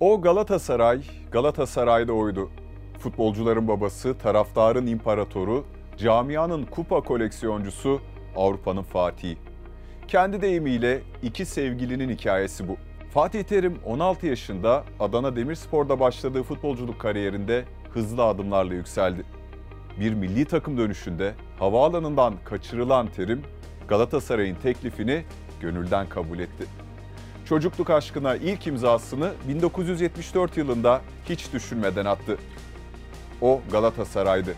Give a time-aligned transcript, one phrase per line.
[0.00, 2.50] O Galatasaray, Galatasaray'da oydu.
[2.98, 5.64] Futbolcuların babası, taraftarın imparatoru,
[5.96, 8.00] camianın kupa koleksiyoncusu,
[8.36, 9.38] Avrupa'nın Fatih'i.
[10.08, 12.76] Kendi deyimiyle iki sevgilinin hikayesi bu.
[13.14, 19.24] Fatih Terim 16 yaşında Adana Demirspor'da başladığı futbolculuk kariyerinde hızlı adımlarla yükseldi.
[20.00, 23.42] Bir milli takım dönüşünde havaalanından kaçırılan Terim,
[23.88, 25.24] Galatasaray'ın teklifini
[25.60, 26.85] gönülden kabul etti.
[27.48, 32.38] Çocukluk aşkına ilk imzasını 1974 yılında hiç düşünmeden attı.
[33.40, 34.54] O Galatasaray'dı.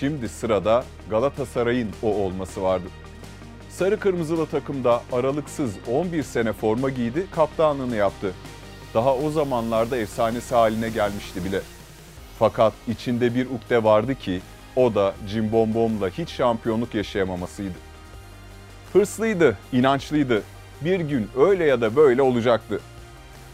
[0.00, 2.86] Şimdi sırada Galatasaray'ın o olması vardı.
[3.70, 8.32] Sarı kırmızılı takımda aralıksız 11 sene forma giydi, kaptanlığını yaptı.
[8.94, 11.60] Daha o zamanlarda efsanesi haline gelmişti bile.
[12.38, 14.40] Fakat içinde bir ukde vardı ki
[14.76, 17.74] o da Cimbombom'la hiç şampiyonluk yaşayamamasıydı.
[18.92, 20.42] Hırslıydı, inançlıydı.
[20.80, 22.80] Bir gün öyle ya da böyle olacaktı.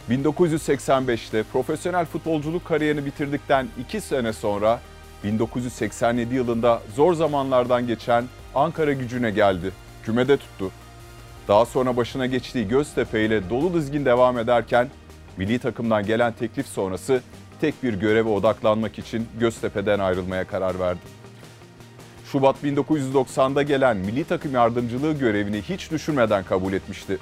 [0.09, 4.79] 1985'te profesyonel futbolculuk kariyerini bitirdikten 2 sene sonra
[5.23, 9.71] 1987 yılında zor zamanlardan geçen Ankara gücüne geldi.
[10.03, 10.71] Kümede tuttu.
[11.47, 14.89] Daha sonra başına geçtiği Göztepe ile dolu dizgin devam ederken
[15.37, 17.21] milli takımdan gelen teklif sonrası
[17.61, 21.22] tek bir göreve odaklanmak için Göztepe'den ayrılmaya karar verdi.
[22.33, 27.17] Şubat 1990'da gelen milli takım yardımcılığı görevini hiç düşünmeden kabul etmişti.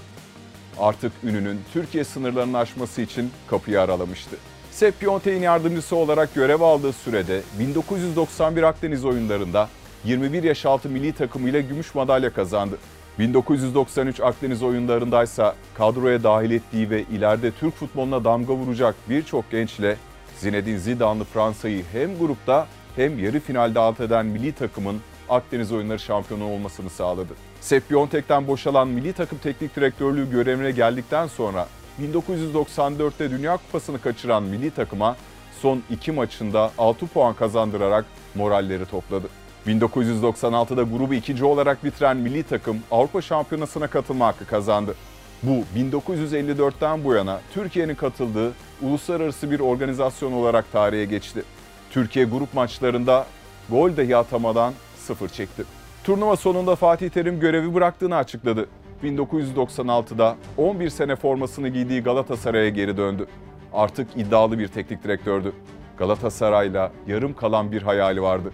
[0.80, 4.36] Artık ününün Türkiye sınırlarını aşması için kapıyı aralamıştı.
[4.72, 9.70] Sepp Piontek'in yardımcısı olarak görev aldığı sürede 1991 Akdeniz oyunlarında
[10.04, 12.78] 21 yaş altı milli takımıyla gümüş madalya kazandı.
[13.20, 19.98] 1993 Akdeniz oyunlarındaysa kadroya dahil ettiği ve ileride Türk futboluna damga vuracak birçok gençle
[20.38, 26.46] Zinedine Zidane'lı Fransa'yı hem grupta hem yarı finalde alt eden milli takımın Akdeniz oyunları şampiyonu
[26.46, 27.34] olmasını sağladı.
[27.62, 31.68] Sepp Piontek'ten boşalan milli takım teknik direktörlüğü görevine geldikten sonra
[32.02, 35.16] 1994'te Dünya Kupası'nı kaçıran milli takıma
[35.62, 39.28] son iki maçında 6 puan kazandırarak moralleri topladı.
[39.68, 44.96] 1996'da grubu ikinci olarak bitiren milli takım Avrupa Şampiyonası'na katılma hakkı kazandı.
[45.44, 48.52] Bu 1954'ten bu yana Türkiye'nin katıldığı
[48.82, 51.44] uluslararası bir organizasyon olarak tarihe geçti.
[51.92, 53.26] Türkiye grup maçlarında
[53.70, 55.64] gol dahi atamadan sıfır çekti.
[56.04, 58.68] Turnuva sonunda Fatih Terim görevi bıraktığını açıkladı.
[59.04, 63.26] 1996'da 11 sene formasını giydiği Galatasaray'a geri döndü.
[63.74, 65.54] Artık iddialı bir teknik direktördü.
[65.98, 68.52] Galatasaray'la yarım kalan bir hayali vardı.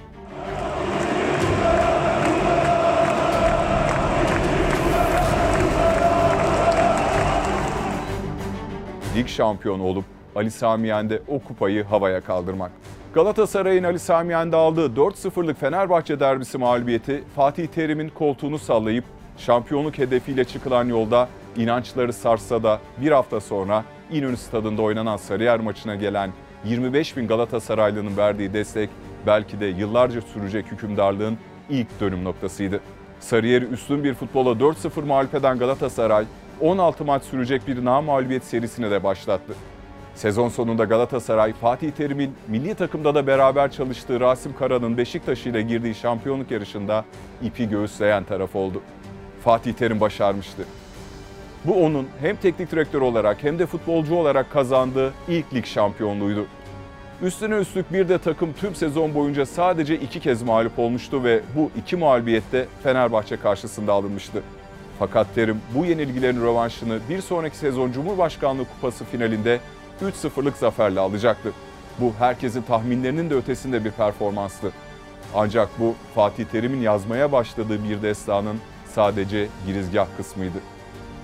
[9.15, 10.05] Lig şampiyonu olup
[10.35, 12.71] Ali Sami Yen'de o kupayı havaya kaldırmak.
[13.17, 19.03] Galatasaray'ın Ali Sami Yen'de aldığı 4-0'lık Fenerbahçe derbisi mağlubiyeti Fatih Terim'in koltuğunu sallayıp
[19.37, 25.95] şampiyonluk hedefiyle çıkılan yolda inançları sarsa da bir hafta sonra İnönü Stadında oynanan Sarıyer maçına
[25.95, 26.31] gelen
[26.65, 28.89] 25 bin Galatasaraylı'nın verdiği destek
[29.27, 31.37] belki de yıllarca sürecek hükümdarlığın
[31.69, 32.79] ilk dönüm noktasıydı.
[33.19, 36.25] Sarıyer'i üstün bir futbola 4-0 mağlup eden Galatasaray
[36.61, 39.53] 16 maç sürecek bir mağlubiyet serisine de başlattı.
[40.17, 45.95] Sezon sonunda Galatasaray, Fatih Terim'in milli takımda da beraber çalıştığı Rasim Kara'nın Beşiktaş ile girdiği
[45.95, 47.05] şampiyonluk yarışında
[47.41, 48.81] ipi göğüsleyen taraf oldu.
[49.43, 50.65] Fatih Terim başarmıştı.
[51.65, 56.45] Bu onun hem teknik direktör olarak hem de futbolcu olarak kazandığı ilk lig şampiyonluğuydu.
[57.21, 61.71] Üstüne üstlük bir de takım tüm sezon boyunca sadece iki kez mağlup olmuştu ve bu
[61.77, 64.43] iki mağlubiyette Fenerbahçe karşısında alınmıştı.
[64.99, 69.59] Fakat Terim bu yenilgilerin rövanşını bir sonraki sezon Cumhurbaşkanlığı Kupası finalinde
[70.01, 71.53] 3-0'lık zaferle alacaktı.
[71.99, 74.71] Bu herkesin tahminlerinin de ötesinde bir performanstı.
[75.35, 78.57] Ancak bu Fatih Terim'in yazmaya başladığı bir destanın
[78.93, 80.57] sadece girizgah kısmıydı.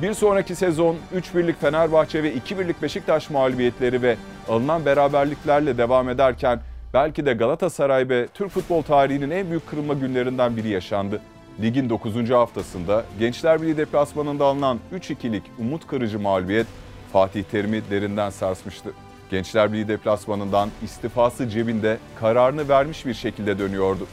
[0.01, 4.17] Bir sonraki sezon 3-1'lik Fenerbahçe ve 2-1'lik Beşiktaş mağlubiyetleri ve
[4.49, 6.59] alınan beraberliklerle devam ederken
[6.93, 11.21] belki de Galatasaray ve Türk futbol tarihinin en büyük kırılma günlerinden biri yaşandı.
[11.61, 12.29] Ligin 9.
[12.29, 16.67] haftasında Gençler Birliği deplasmanında alınan 3-2'lik umut kırıcı mağlubiyet
[17.13, 18.93] Fatih Terim'i derinden sarsmıştı.
[19.31, 24.07] Gençler Birliği deplasmanından istifası cebinde kararını vermiş bir şekilde dönüyordu.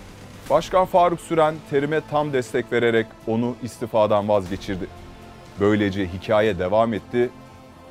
[0.50, 4.86] Başkan Faruk Süren Terim'e tam destek vererek onu istifadan vazgeçirdi.
[5.60, 7.30] Böylece hikaye devam etti,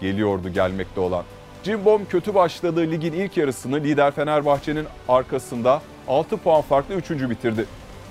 [0.01, 1.23] geliyordu gelmekte olan.
[1.63, 7.09] Cimbom kötü başladığı ligin ilk yarısını lider Fenerbahçe'nin arkasında 6 puan farklı 3.
[7.09, 7.65] bitirdi.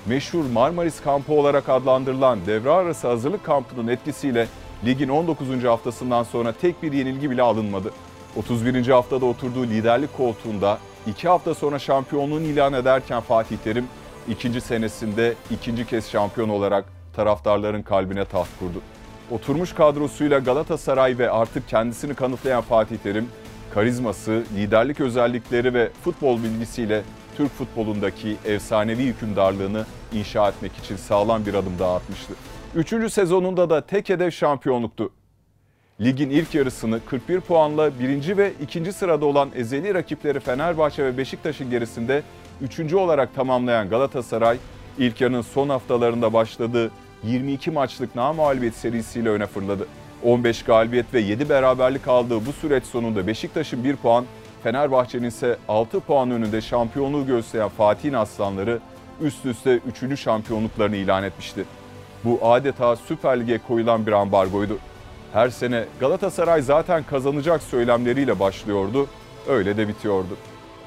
[0.05, 4.47] Meşhur Marmaris kampı olarak adlandırılan devre arası hazırlık kampının etkisiyle
[4.85, 5.63] ligin 19.
[5.63, 7.91] haftasından sonra tek bir yenilgi bile alınmadı.
[8.35, 8.87] 31.
[8.87, 10.77] haftada oturduğu liderlik koltuğunda
[11.07, 13.85] 2 hafta sonra şampiyonluğunu ilan ederken Fatih Terim
[14.29, 16.85] ikinci senesinde ikinci kez şampiyon olarak
[17.15, 18.81] taraftarların kalbine taht kurdu.
[19.31, 23.29] Oturmuş kadrosuyla Galatasaray ve artık kendisini kanıtlayan Fatih Terim
[23.73, 27.03] karizması, liderlik özellikleri ve futbol bilgisiyle
[27.37, 32.33] Türk futbolundaki efsanevi hükümdarlığını inşa etmek için sağlam bir adım daha atmıştı.
[32.75, 35.09] Üçüncü sezonunda da tek hedef şampiyonluktu.
[36.01, 41.69] Ligin ilk yarısını 41 puanla birinci ve ikinci sırada olan ezeli rakipleri Fenerbahçe ve Beşiktaş'ın
[41.69, 42.23] gerisinde
[42.61, 44.57] üçüncü olarak tamamlayan Galatasaray,
[44.97, 46.91] ilk yarının son haftalarında başladığı
[47.23, 49.87] 22 maçlık namalibiyet serisiyle öne fırladı.
[50.23, 54.25] 15 galibiyet ve 7 beraberlik aldığı bu süreç sonunda Beşiktaş'ın 1 puan,
[54.63, 58.79] Fenerbahçe'nin ise 6 puan önünde şampiyonluğu gösteren Fatih'in Aslanları
[59.21, 60.19] üst üste 3.
[60.19, 61.65] şampiyonluklarını ilan etmişti.
[62.25, 64.77] Bu adeta Süper Lig'e koyulan bir ambargoydu.
[65.33, 69.07] Her sene Galatasaray zaten kazanacak söylemleriyle başlıyordu,
[69.47, 70.37] öyle de bitiyordu.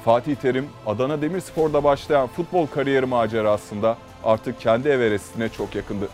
[0.05, 6.09] Fatih Terim, Adana Demirspor'da başlayan futbol kariyeri macerasında artık kendi Everest'ine çok yakındı.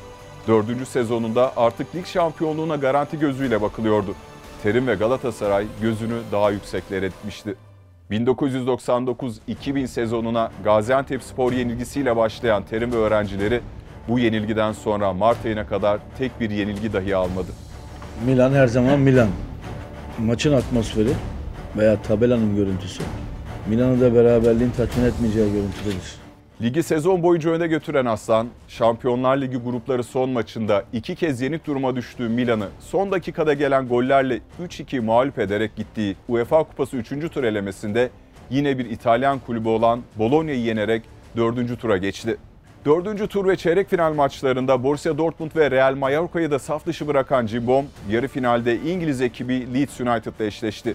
[0.49, 4.15] Dördüncü sezonunda artık lig şampiyonluğuna garanti gözüyle bakılıyordu.
[4.63, 7.55] Terim ve Galatasaray gözünü daha yükseklere dikmişti.
[8.11, 13.61] 1999-2000 sezonuna Gaziantep Spor yenilgisiyle başlayan Terim ve öğrencileri
[14.09, 17.49] bu yenilgiden sonra Mart ayına kadar tek bir yenilgi dahi almadı.
[18.27, 19.29] Milan her zaman Milan.
[20.19, 21.13] Maçın atmosferi
[21.77, 23.03] veya tabelanın görüntüsü
[23.69, 26.15] Milan'ı da beraberliğin tatmin etmeyeceği görüntüdedir.
[26.63, 31.97] Ligi sezon boyunca öne götüren Aslan, Şampiyonlar Ligi grupları son maçında iki kez yenik duruma
[31.97, 37.09] düştüğü Milan'ı son dakikada gelen gollerle 3-2 mağlup ederek gittiği UEFA Kupası 3.
[37.09, 38.11] tur elemesinde
[38.51, 41.03] yine bir İtalyan kulübü olan Bologna'yı yenerek
[41.37, 41.81] 4.
[41.81, 42.37] tura geçti.
[42.85, 43.31] 4.
[43.31, 47.87] tur ve çeyrek final maçlarında Borussia Dortmund ve Real Mallorca'yı da saf dışı bırakan Cimbom,
[48.11, 50.95] yarı finalde İngiliz ekibi Leeds United'la eşleşti.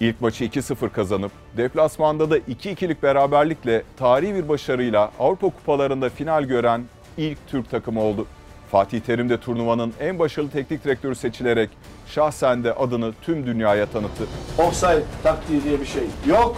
[0.00, 6.82] İlk maçı 2-0 kazanıp deplasmanda da 2-2'lik beraberlikle tarihi bir başarıyla Avrupa Kupalarında final gören
[7.16, 8.26] ilk Türk takımı oldu.
[8.70, 11.70] Fatih Terim de turnuvanın en başarılı teknik direktörü seçilerek
[12.06, 14.24] şahsen de adını tüm dünyaya tanıttı.
[14.58, 16.56] Offside taktiği diye bir şey yok.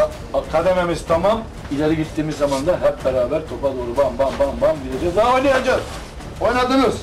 [0.00, 1.42] Ka- kadememiz tamam.
[1.72, 5.16] İleri gittiğimiz zaman da hep beraber topa doğru bam bam bam bam gideceğiz.
[5.16, 5.82] Daha oynayacağız.
[6.40, 7.02] Oynadınız.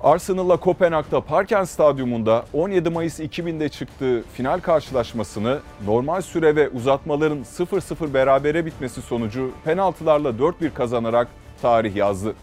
[0.00, 8.14] Arsenal'la Kopenhag'da Parken Stadyumunda 17 Mayıs 2000'de çıktığı final karşılaşmasını normal süre ve uzatmaların 0-0
[8.14, 11.28] berabere bitmesi sonucu penaltılarla 4-1 kazanarak
[11.62, 12.34] tarih yazdı.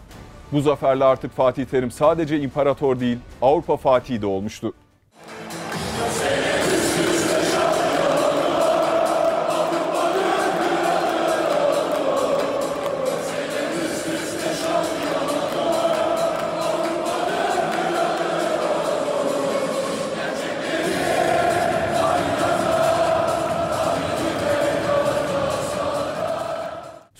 [0.51, 4.73] Bu zaferle artık Fatih Terim sadece imparator değil, Avrupa Fatihi de olmuştu.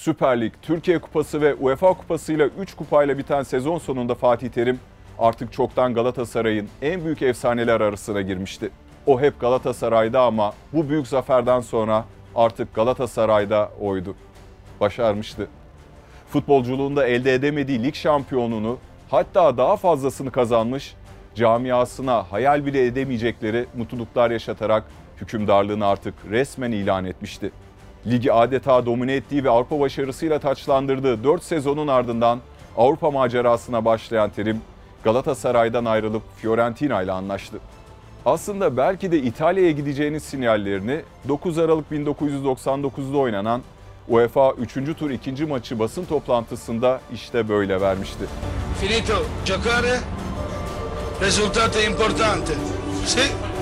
[0.04, 4.80] Süper Lig, Türkiye Kupası ve UEFA Kupası ile 3 kupayla biten sezon sonunda Fatih Terim
[5.20, 8.70] artık çoktan Galatasaray'ın en büyük efsaneler arasına girmişti.
[9.06, 12.06] O hep Galatasaray'da ama bu büyük zaferden sonra
[12.36, 14.16] artık Galatasaray'da oydu.
[14.80, 15.48] Başarmıştı.
[16.30, 18.78] Futbolculuğunda elde edemediği lig şampiyonluğunu
[19.10, 20.96] hatta daha fazlasını kazanmış,
[21.36, 24.84] camiasına hayal bile edemeyecekleri mutluluklar yaşatarak
[25.22, 27.52] hükümdarlığını artık resmen ilan etmişti.
[28.08, 32.40] Ligi adeta domine ettiği ve Avrupa başarısıyla taçlandırdığı 4 sezonun ardından
[32.78, 34.62] Avrupa macerasına başlayan Terim,
[35.04, 37.60] Galatasaray'dan ayrılıp Fiorentina ile anlaştı.
[38.26, 43.62] Aslında belki de İtalya'ya gideceğinin sinyallerini 9 Aralık 1999'da oynanan
[44.08, 44.74] UEFA 3.
[45.00, 45.46] tur 2.
[45.46, 48.24] maçı basın toplantısında işte böyle vermişti.
[48.82, 49.14] Finito
[49.46, 50.00] giocare,
[51.22, 52.54] risultato importante.
[53.06, 53.53] Sì,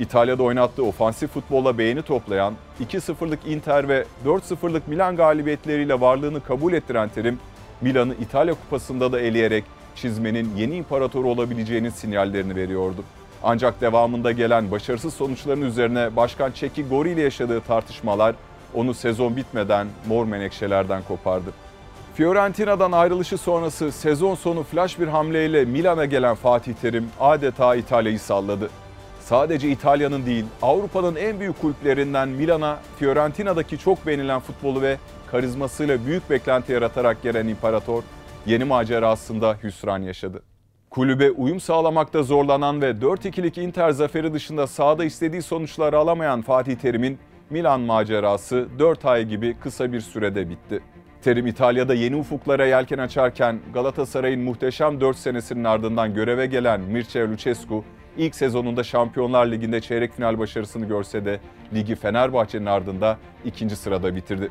[0.00, 7.08] İtalya'da oynattığı ofansif futbolla beğeni toplayan, 2-0'lık Inter ve 4-0'lık Milan galibiyetleriyle varlığını kabul ettiren
[7.08, 7.38] Terim,
[7.80, 9.64] Milan'ı İtalya Kupası'nda da eleyerek
[9.96, 13.04] çizmenin yeni imparatoru olabileceğinin sinyallerini veriyordu.
[13.42, 18.34] Ancak devamında gelen başarısız sonuçların üzerine Başkan Çeki Gori ile yaşadığı tartışmalar
[18.74, 21.50] onu sezon bitmeden mor menekşelerden kopardı.
[22.14, 28.70] Fiorentina'dan ayrılışı sonrası sezon sonu flash bir hamleyle Milan'a gelen Fatih Terim adeta İtalya'yı salladı.
[29.30, 34.96] Sadece İtalya'nın değil, Avrupa'nın en büyük kulüplerinden Milan'a Fiorentina'daki çok beğenilen futbolu ve
[35.30, 38.02] karizmasıyla büyük beklenti yaratarak gelen imparator,
[38.46, 40.42] yeni macerasında hüsran yaşadı.
[40.90, 47.18] Kulübe uyum sağlamakta zorlanan ve 4-2'lik Inter zaferi dışında sahada istediği sonuçları alamayan Fatih Terim'in
[47.50, 50.80] Milan macerası 4 ay gibi kısa bir sürede bitti.
[51.22, 57.84] Terim İtalya'da yeni ufuklara yelken açarken Galatasaray'ın muhteşem 4 senesinin ardından göreve gelen Mircea Lucescu
[58.16, 61.40] ilk sezonunda Şampiyonlar Ligi'nde çeyrek final başarısını görse de
[61.74, 64.50] ligi Fenerbahçe'nin ardında ikinci sırada bitirdi.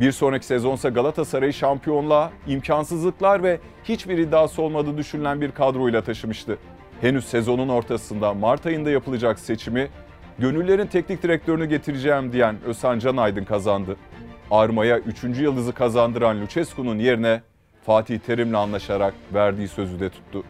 [0.00, 6.58] Bir sonraki sezonsa Galatasaray'ı şampiyonluğa, imkansızlıklar ve hiçbir iddiası olmadığı düşünülen bir kadroyla taşımıştı.
[7.00, 9.88] Henüz sezonun ortasında Mart ayında yapılacak seçimi
[10.38, 13.96] Gönüllerin teknik direktörünü getireceğim diyen Özhan Can Aydın kazandı.
[14.50, 15.24] Arma'ya 3.
[15.24, 17.42] yıldızı kazandıran Lucescu'nun yerine
[17.86, 20.44] Fatih Terim'le anlaşarak verdiği sözü de tuttu.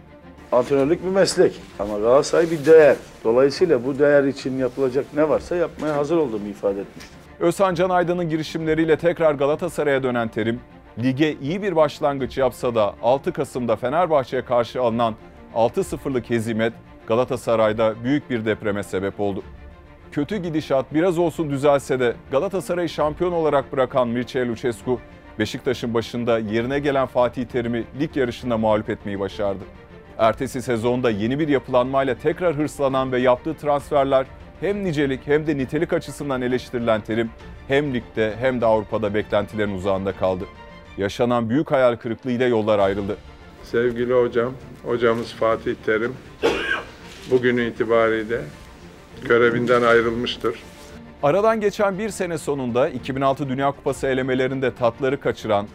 [0.52, 2.96] Antrenörlük bir meslek ama Galatasaray bir değer.
[3.24, 7.18] Dolayısıyla bu değer için yapılacak ne varsa yapmaya hazır olduğumu ifade etmiştim.
[7.40, 10.60] Özhan Can Aydın'ın girişimleriyle tekrar Galatasaray'a dönen Terim,
[11.02, 15.14] lige iyi bir başlangıç yapsa da 6 Kasım'da Fenerbahçe'ye karşı alınan
[15.54, 16.72] 6-0'lık hezimet
[17.06, 19.42] Galatasaray'da büyük bir depreme sebep oldu.
[20.12, 24.98] Kötü gidişat biraz olsun düzelse de Galatasaray'ı şampiyon olarak bırakan Mircea Lucescu,
[25.38, 29.64] Beşiktaş'ın başında yerine gelen Fatih Terim'i lig yarışında mağlup etmeyi başardı.
[30.18, 34.26] Ertesi sezonda yeni bir yapılanmayla tekrar hırslanan ve yaptığı transferler
[34.60, 37.30] hem nicelik hem de nitelik açısından eleştirilen Terim
[37.68, 40.44] hem ligde hem de Avrupa'da beklentilerin uzağında kaldı.
[40.96, 43.16] Yaşanan büyük hayal kırıklığıyla yollar ayrıldı.
[43.64, 44.52] Sevgili hocam,
[44.84, 46.14] hocamız Fatih Terim
[47.30, 48.40] bugün itibariyle
[49.28, 50.62] görevinden ayrılmıştır.
[51.22, 55.66] Aradan geçen bir sene sonunda 2006 Dünya Kupası elemelerinde tatları kaçıran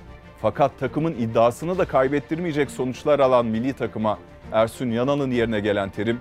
[0.45, 4.19] fakat takımın iddiasını da kaybettirmeyecek sonuçlar alan milli takıma
[4.51, 6.19] Ersun Yanal'ın yerine gelen Terim,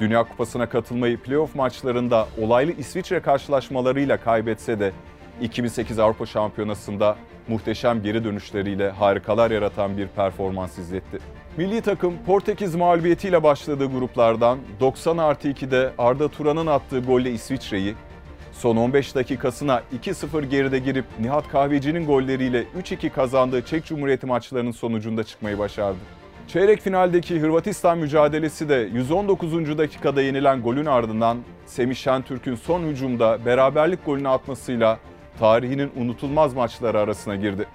[0.00, 4.92] Dünya Kupası'na katılmayı playoff maçlarında olaylı İsviçre karşılaşmalarıyla kaybetse de
[5.40, 7.16] 2008 Avrupa Şampiyonası'nda
[7.48, 11.18] muhteşem geri dönüşleriyle harikalar yaratan bir performans izletti.
[11.56, 17.94] Milli takım Portekiz mağlubiyetiyle başladığı gruplardan 90 artı 2'de Arda Turan'ın attığı golle İsviçre'yi,
[18.62, 25.24] son 15 dakikasına 2-0 geride girip Nihat Kahveci'nin golleriyle 3-2 kazandığı Çek Cumhuriyeti maçlarının sonucunda
[25.24, 25.98] çıkmayı başardı.
[26.48, 29.78] Çeyrek finaldeki Hırvatistan mücadelesi de 119.
[29.78, 34.98] dakikada yenilen golün ardından Semih Şentürk'ün son hücumda beraberlik golünü atmasıyla
[35.38, 37.66] tarihinin unutulmaz maçları arasına girdi.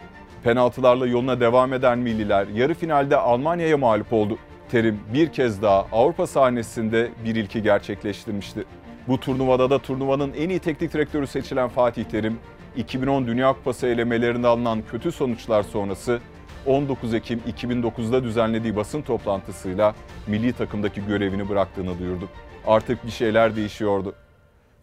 [0.44, 4.38] Penaltılarla yoluna devam eden milliler yarı finalde Almanya'ya mağlup oldu.
[4.72, 8.66] Terim bir kez daha Avrupa sahnesinde bir ilki gerçekleştirmişti.
[9.08, 12.40] Bu turnuvada da turnuvanın en iyi teknik direktörü seçilen Fatih Terim,
[12.76, 16.20] 2010 Dünya Kupası elemelerinde alınan kötü sonuçlar sonrası
[16.66, 19.96] 19 Ekim 2009'da düzenlediği basın toplantısıyla
[20.28, 22.30] milli takımdaki görevini bıraktığını duyurdu.
[22.68, 24.14] Artık bir şeyler değişiyordu.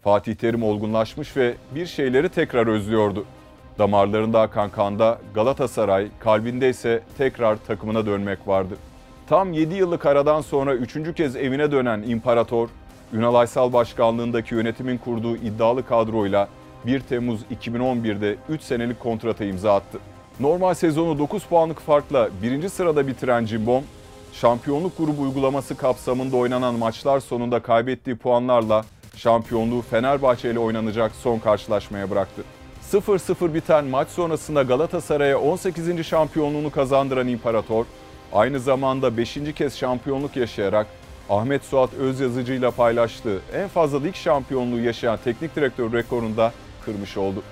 [0.02, 3.24] Fatih Terim olgunlaşmış ve bir şeyleri tekrar özlüyordu.
[3.78, 8.74] Damarlarında akan kanda Galatasaray, kalbinde ise tekrar takımına dönmek vardı.
[9.28, 11.14] Tam 7 yıllık aradan sonra 3.
[11.16, 12.68] kez evine dönen İmparator,
[13.12, 16.48] Ünal Aysal başkanlığındaki yönetimin kurduğu iddialı kadroyla
[16.86, 19.98] 1 Temmuz 2011'de 3 senelik kontrata imza attı.
[20.40, 23.84] Normal sezonu 9 puanlık farkla birinci sırada bitiren Cimbom,
[24.32, 28.84] şampiyonluk grubu uygulaması kapsamında oynanan maçlar sonunda kaybettiği puanlarla
[29.16, 32.42] şampiyonluğu Fenerbahçe ile oynanacak son karşılaşmaya bıraktı.
[32.92, 36.06] 0-0 biten maç sonrasında Galatasaray'a 18.
[36.06, 37.84] şampiyonluğunu kazandıran İmparator,
[38.32, 39.38] aynı zamanda 5.
[39.54, 40.86] kez şampiyonluk yaşayarak
[41.30, 46.52] Ahmet Suat Özyazıcı ile paylaştığı en fazla lig şampiyonluğu yaşayan teknik direktör rekorunu da
[46.84, 47.42] kırmış oldu.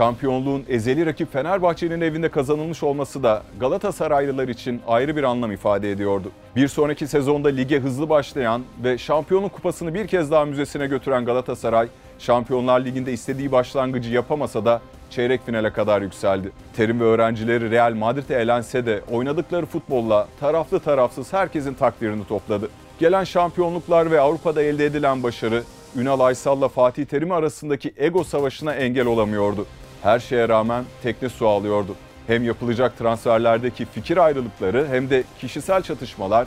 [0.00, 6.30] Şampiyonluğun ezeli rakip Fenerbahçe'nin evinde kazanılmış olması da Galatasaraylılar için ayrı bir anlam ifade ediyordu.
[6.56, 11.88] Bir sonraki sezonda lige hızlı başlayan ve şampiyonluk kupasını bir kez daha müzesine götüren Galatasaray,
[12.18, 14.80] Şampiyonlar Ligi'nde istediği başlangıcı yapamasa da
[15.10, 16.52] çeyrek finale kadar yükseldi.
[16.76, 22.68] Terim ve öğrencileri Real Madrid'e elense de oynadıkları futbolla taraflı tarafsız herkesin takdirini topladı.
[22.98, 25.62] Gelen şampiyonluklar ve Avrupa'da elde edilen başarı
[25.96, 29.66] Ünal Aysal'la Fatih Terim arasındaki ego savaşına engel olamıyordu.
[30.02, 31.94] Her şeye rağmen tekne su alıyordu.
[32.26, 36.46] Hem yapılacak transferlerdeki fikir ayrılıkları hem de kişisel çatışmalar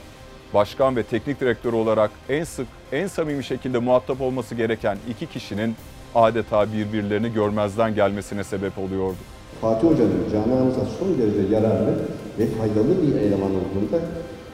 [0.53, 5.75] başkan ve teknik direktör olarak en sık, en samimi şekilde muhatap olması gereken iki kişinin
[6.15, 9.17] adeta birbirlerini görmezden gelmesine sebep oluyordu.
[9.61, 11.99] Fatih Hoca'nın camiamıza son derece yararlı
[12.39, 13.99] ve faydalı bir eleman olduğunu da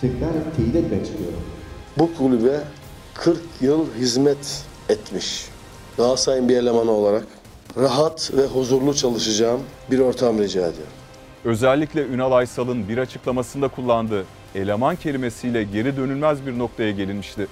[0.01, 1.39] tekrar teyit etmek istiyorum.
[1.97, 2.59] Bu kulübe
[3.13, 5.45] 40 yıl hizmet etmiş.
[5.97, 7.38] Galatasaray'ın bir elemanı olarak
[7.77, 9.61] rahat ve huzurlu çalışacağım
[9.91, 10.93] bir ortam rica ediyorum.
[11.45, 17.47] Özellikle Ünal Aysal'ın bir açıklamasında kullandığı eleman kelimesiyle geri dönülmez bir noktaya gelinmişti.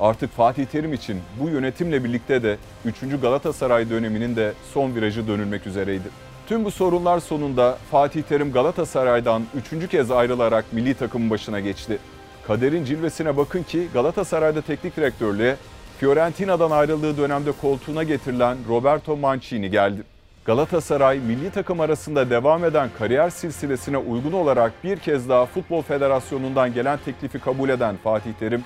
[0.00, 2.94] Artık Fatih Terim için bu yönetimle birlikte de 3.
[3.22, 6.08] Galatasaray döneminin de son virajı dönülmek üzereydi.
[6.48, 9.42] Tüm bu sorunlar sonunda Fatih Terim Galatasaray'dan
[9.72, 9.90] 3.
[9.90, 11.98] kez ayrılarak milli takımın başına geçti.
[12.46, 15.56] Kaderin cilvesine bakın ki Galatasaray'da teknik direktörlüğe
[16.02, 20.02] Fiorentina'dan ayrıldığı dönemde koltuğuna getirilen Roberto Mancini geldi.
[20.44, 26.74] Galatasaray milli takım arasında devam eden kariyer silsilesine uygun olarak bir kez daha Futbol Federasyonu'ndan
[26.74, 28.64] gelen teklifi kabul eden Fatih Terim,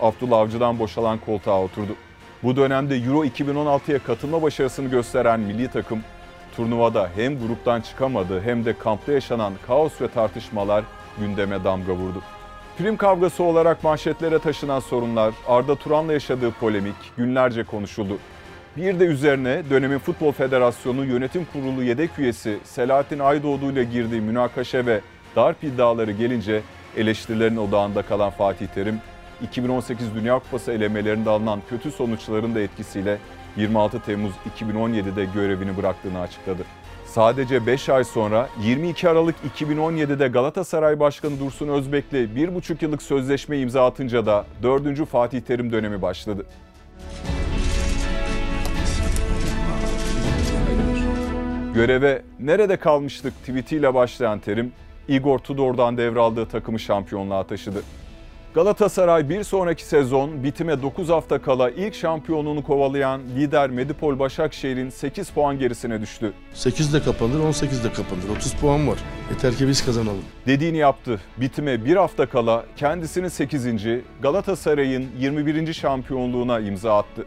[0.00, 1.92] Abdullah Avcı'dan boşalan koltuğa oturdu.
[2.42, 6.00] Bu dönemde Euro 2016'ya katılma başarısını gösteren milli takım,
[6.56, 10.84] turnuvada hem gruptan çıkamadı hem de kampta yaşanan kaos ve tartışmalar
[11.18, 12.22] gündeme damga vurdu.
[12.78, 18.18] Prim kavgası olarak manşetlere taşınan sorunlar, Arda Turan'la yaşadığı polemik günlerce konuşuldu.
[18.76, 24.86] Bir de üzerine dönemin Futbol Federasyonu Yönetim Kurulu yedek üyesi Selahattin Aydoğdu ile girdiği münakaşa
[24.86, 25.00] ve
[25.36, 26.62] darp iddiaları gelince
[26.96, 29.00] eleştirilerin odağında kalan Fatih Terim,
[29.42, 33.18] 2018 Dünya Kupası elemelerinde alınan kötü sonuçların da etkisiyle
[33.56, 36.62] 26 Temmuz 2017'de görevini bıraktığını açıkladı.
[37.06, 43.86] Sadece 5 ay sonra 22 Aralık 2017'de Galatasaray Başkanı Dursun Özbek'le 1,5 yıllık sözleşme imza
[43.86, 45.06] atınca da 4.
[45.06, 46.46] Fatih Terim dönemi başladı.
[51.74, 54.72] Göreve nerede kalmıştık tweetiyle başlayan Terim,
[55.08, 57.82] Igor Tudor'dan devraldığı takımı şampiyonluğa taşıdı.
[58.56, 65.30] Galatasaray bir sonraki sezon bitime 9 hafta kala ilk şampiyonluğunu kovalayan lider Medipol Başakşehir'in 8
[65.30, 66.32] puan gerisine düştü.
[66.54, 68.36] 8 de kapanır, 18 de kapanır.
[68.36, 68.98] 30 puan var.
[69.30, 70.24] Yeter ki biz kazanalım.
[70.46, 71.20] Dediğini yaptı.
[71.36, 73.66] Bitime bir hafta kala kendisinin 8.
[74.22, 75.72] Galatasaray'ın 21.
[75.72, 77.26] şampiyonluğuna imza attı.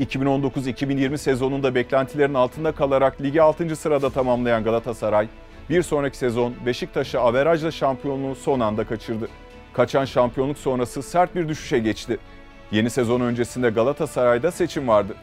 [0.00, 3.76] 2019-2020 sezonunda beklentilerin altında kalarak ligi 6.
[3.76, 5.28] sırada tamamlayan Galatasaray,
[5.70, 9.28] bir sonraki sezon Beşiktaş'a averajla şampiyonluğu son anda kaçırdı.
[9.72, 12.18] Kaçan şampiyonluk sonrası sert bir düşüşe geçti.
[12.70, 15.14] Yeni sezon öncesinde Galatasaray'da seçim vardı.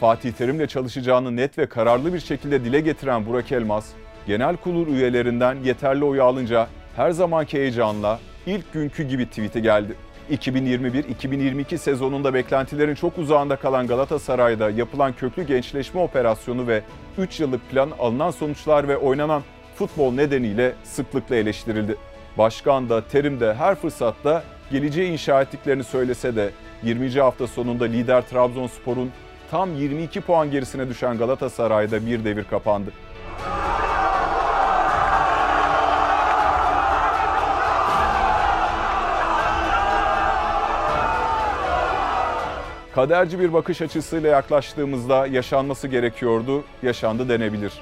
[0.00, 3.86] Fatih Terim'le çalışacağını net ve kararlı bir şekilde dile getiren Burak Elmas,
[4.26, 9.94] genel kurul üyelerinden yeterli oyu alınca her zamanki heyecanla ilk günkü gibi tweet'i geldi.
[10.30, 16.82] 2021-2022 sezonunda beklentilerin çok uzağında kalan Galatasaray'da yapılan köklü gençleşme operasyonu ve
[17.18, 19.42] 3 yıllık plan alınan sonuçlar ve oynanan
[19.74, 21.96] futbol nedeniyle sıklıkla eleştirildi.
[22.38, 26.50] Başkan da Terim de her fırsatta geleceği inşa ettiklerini söylese de
[26.82, 27.10] 20.
[27.20, 29.10] hafta sonunda lider Trabzonspor'un
[29.50, 32.90] tam 22 puan gerisine düşen Galatasaray'da bir devir kapandı.
[42.94, 47.72] Kaderci bir bakış açısıyla yaklaştığımızda yaşanması gerekiyordu, yaşandı denebilir.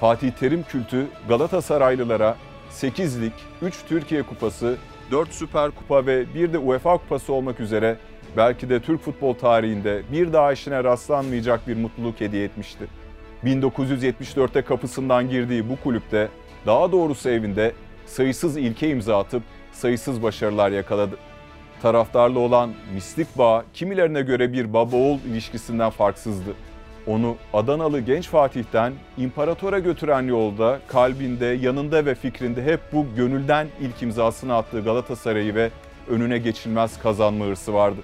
[0.00, 2.36] Fatih Terim kültü Galatasaraylılara
[2.70, 4.76] 8 lig, 3 Türkiye Kupası,
[5.10, 7.96] 4 Süper Kupa ve bir de UEFA Kupası olmak üzere
[8.36, 12.86] belki de Türk futbol tarihinde bir daha işine rastlanmayacak bir mutluluk hediye etmişti.
[13.44, 16.28] 1974'te kapısından girdiği bu kulüpte,
[16.66, 17.72] daha doğrusu evinde
[18.06, 21.16] sayısız ilke imza atıp sayısız başarılar yakaladı.
[21.82, 26.54] Taraftarlı olan mistik bağ kimilerine göre bir baba-oğul ilişkisinden farksızdı.
[27.06, 34.02] Onu Adanalı genç Fatih'ten imparatora götüren yolda, kalbinde, yanında ve fikrinde hep bu gönülden ilk
[34.02, 35.70] imzasını attığı Galatasaray'ı ve
[36.08, 38.00] önüne geçilmez kazanma hırsı vardı.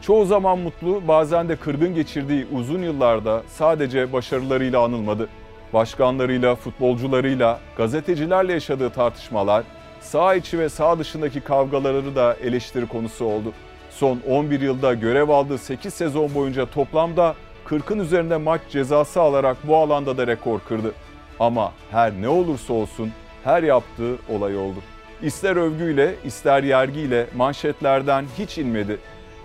[0.00, 5.28] Çoğu zaman mutlu, bazen de kırgın geçirdiği uzun yıllarda sadece başarılarıyla anılmadı.
[5.72, 9.64] Başkanlarıyla, futbolcularıyla, gazetecilerle yaşadığı tartışmalar,
[10.00, 13.52] sağ içi ve sağ dışındaki kavgaları da eleştiri konusu oldu.
[13.90, 17.34] Son 11 yılda görev aldığı 8 sezon boyunca toplamda
[17.66, 20.92] 40'ın üzerinde maç cezası alarak bu alanda da rekor kırdı.
[21.40, 23.12] Ama her ne olursa olsun
[23.44, 24.78] her yaptığı olay oldu.
[25.22, 28.98] İster övgüyle ister yergiyle manşetlerden hiç inmedi.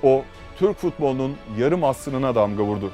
[0.04, 0.24] O
[0.58, 2.92] Türk futbolunun yarım asrına damga vurdu.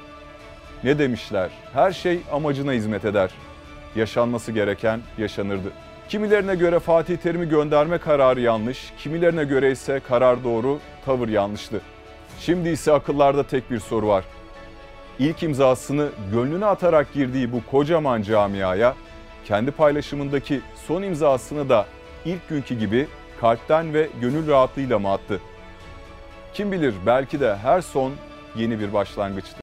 [0.84, 1.50] Ne demişler?
[1.74, 3.30] Her şey amacına hizmet eder.
[3.96, 5.72] Yaşanması gereken yaşanırdı.
[6.10, 11.82] Kimilerine göre Fatih Terim'i gönderme kararı yanlış, kimilerine göre ise karar doğru, tavır yanlıştı.
[12.40, 14.26] Şimdi ise akıllarda tek bir soru var.
[15.20, 18.96] İlk imzasını gönlüne atarak girdiği bu kocaman camiaya
[19.46, 21.86] kendi paylaşımındaki son imzasını da
[22.26, 23.08] ilk günkü gibi
[23.42, 25.42] kalpten ve gönül rahatlığıyla mı attı?
[26.54, 28.14] Kim bilir belki de her son
[28.56, 29.54] yeni bir başlangıçtı.